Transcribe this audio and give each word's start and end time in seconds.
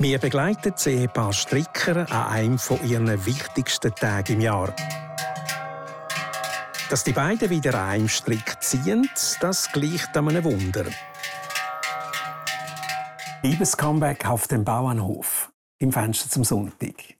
Wir 0.00 0.20
begleiten 0.20 0.72
das 0.74 0.86
Ehepaar 0.86 1.32
Stricker 1.32 2.06
an 2.12 2.28
einem 2.28 2.58
von 2.60 2.78
ihren 2.88 3.26
wichtigsten 3.26 3.92
Tagen 3.92 4.34
im 4.34 4.40
Jahr. 4.40 4.72
Dass 6.88 7.02
die 7.02 7.12
beiden 7.12 7.50
wieder 7.50 7.74
an 7.74 7.88
einem 7.88 8.08
Strick 8.08 8.62
ziehen, 8.62 9.10
das 9.40 9.72
gleicht 9.72 10.16
einem 10.16 10.44
Wunder. 10.44 10.84
Liebes 13.42 13.76
Comeback 13.76 14.24
auf 14.28 14.46
dem 14.46 14.64
Bauernhof 14.64 15.50
im 15.80 15.90
Fenster 15.90 16.30
zum 16.30 16.44
Sonntag. 16.44 17.17